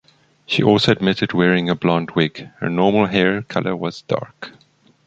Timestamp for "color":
3.43-3.75